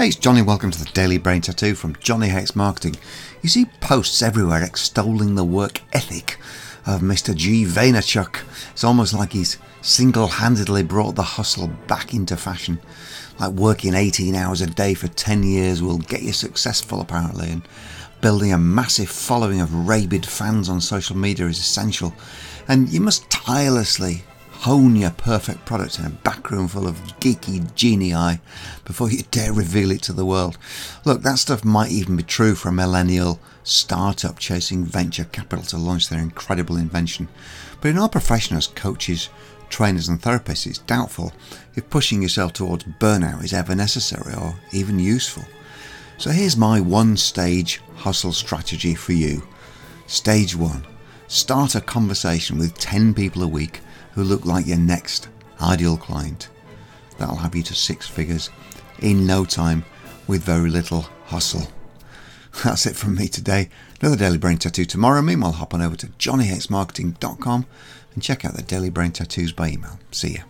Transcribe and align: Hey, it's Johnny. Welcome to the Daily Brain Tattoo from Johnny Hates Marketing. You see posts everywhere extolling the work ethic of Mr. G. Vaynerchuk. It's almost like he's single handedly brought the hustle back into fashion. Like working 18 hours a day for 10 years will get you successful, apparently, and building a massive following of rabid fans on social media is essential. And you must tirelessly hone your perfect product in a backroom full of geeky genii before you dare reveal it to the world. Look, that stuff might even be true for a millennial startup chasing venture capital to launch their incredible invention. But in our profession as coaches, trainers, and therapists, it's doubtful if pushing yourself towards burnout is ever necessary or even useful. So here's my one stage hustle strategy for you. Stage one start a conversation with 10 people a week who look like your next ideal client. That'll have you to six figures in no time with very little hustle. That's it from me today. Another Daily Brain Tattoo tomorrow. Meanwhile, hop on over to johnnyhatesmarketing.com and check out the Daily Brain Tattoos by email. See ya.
Hey, 0.00 0.08
it's 0.08 0.16
Johnny. 0.16 0.40
Welcome 0.40 0.70
to 0.70 0.82
the 0.82 0.90
Daily 0.92 1.18
Brain 1.18 1.42
Tattoo 1.42 1.74
from 1.74 1.94
Johnny 1.96 2.28
Hates 2.28 2.56
Marketing. 2.56 2.96
You 3.42 3.50
see 3.50 3.66
posts 3.82 4.22
everywhere 4.22 4.64
extolling 4.64 5.34
the 5.34 5.44
work 5.44 5.82
ethic 5.92 6.38
of 6.86 7.02
Mr. 7.02 7.36
G. 7.36 7.66
Vaynerchuk. 7.66 8.40
It's 8.72 8.82
almost 8.82 9.12
like 9.12 9.34
he's 9.34 9.58
single 9.82 10.26
handedly 10.26 10.82
brought 10.82 11.16
the 11.16 11.22
hustle 11.22 11.66
back 11.86 12.14
into 12.14 12.38
fashion. 12.38 12.80
Like 13.38 13.50
working 13.50 13.92
18 13.92 14.34
hours 14.34 14.62
a 14.62 14.66
day 14.68 14.94
for 14.94 15.08
10 15.08 15.42
years 15.42 15.82
will 15.82 15.98
get 15.98 16.22
you 16.22 16.32
successful, 16.32 17.02
apparently, 17.02 17.50
and 17.50 17.68
building 18.22 18.54
a 18.54 18.58
massive 18.58 19.10
following 19.10 19.60
of 19.60 19.86
rabid 19.86 20.24
fans 20.24 20.70
on 20.70 20.80
social 20.80 21.14
media 21.14 21.44
is 21.46 21.58
essential. 21.58 22.14
And 22.68 22.88
you 22.88 23.02
must 23.02 23.28
tirelessly 23.28 24.24
hone 24.60 24.94
your 24.94 25.10
perfect 25.10 25.64
product 25.64 25.98
in 25.98 26.04
a 26.04 26.10
backroom 26.10 26.68
full 26.68 26.86
of 26.86 26.96
geeky 27.18 27.74
genii 27.74 28.38
before 28.84 29.10
you 29.10 29.22
dare 29.30 29.54
reveal 29.54 29.90
it 29.90 30.02
to 30.02 30.12
the 30.12 30.26
world. 30.26 30.58
Look, 31.06 31.22
that 31.22 31.38
stuff 31.38 31.64
might 31.64 31.90
even 31.90 32.16
be 32.16 32.22
true 32.22 32.54
for 32.54 32.68
a 32.68 32.72
millennial 32.72 33.40
startup 33.64 34.38
chasing 34.38 34.84
venture 34.84 35.24
capital 35.24 35.64
to 35.64 35.78
launch 35.78 36.10
their 36.10 36.18
incredible 36.18 36.76
invention. 36.76 37.28
But 37.80 37.88
in 37.88 37.98
our 37.98 38.10
profession 38.10 38.54
as 38.54 38.66
coaches, 38.66 39.30
trainers, 39.70 40.10
and 40.10 40.20
therapists, 40.20 40.66
it's 40.66 40.78
doubtful 40.78 41.32
if 41.74 41.88
pushing 41.88 42.20
yourself 42.20 42.52
towards 42.52 42.84
burnout 42.84 43.42
is 43.42 43.54
ever 43.54 43.74
necessary 43.74 44.34
or 44.34 44.56
even 44.72 44.98
useful. 44.98 45.44
So 46.18 46.32
here's 46.32 46.58
my 46.58 46.82
one 46.82 47.16
stage 47.16 47.80
hustle 47.96 48.34
strategy 48.34 48.94
for 48.94 49.14
you. 49.14 49.42
Stage 50.06 50.54
one 50.54 50.84
start 51.28 51.76
a 51.76 51.80
conversation 51.80 52.58
with 52.58 52.76
10 52.76 53.14
people 53.14 53.42
a 53.42 53.48
week 53.48 53.80
who 54.12 54.22
look 54.22 54.44
like 54.44 54.66
your 54.66 54.78
next 54.78 55.28
ideal 55.60 55.96
client. 55.96 56.48
That'll 57.18 57.36
have 57.36 57.54
you 57.54 57.62
to 57.64 57.74
six 57.74 58.08
figures 58.08 58.50
in 59.00 59.26
no 59.26 59.44
time 59.44 59.84
with 60.26 60.42
very 60.42 60.70
little 60.70 61.06
hustle. 61.26 61.68
That's 62.64 62.86
it 62.86 62.96
from 62.96 63.14
me 63.14 63.28
today. 63.28 63.68
Another 64.00 64.16
Daily 64.16 64.38
Brain 64.38 64.58
Tattoo 64.58 64.84
tomorrow. 64.84 65.22
Meanwhile, 65.22 65.52
hop 65.52 65.74
on 65.74 65.82
over 65.82 65.96
to 65.96 66.06
johnnyhatesmarketing.com 66.06 67.66
and 68.14 68.22
check 68.22 68.44
out 68.44 68.54
the 68.54 68.62
Daily 68.62 68.90
Brain 68.90 69.12
Tattoos 69.12 69.52
by 69.52 69.68
email. 69.68 69.98
See 70.10 70.34
ya. 70.34 70.42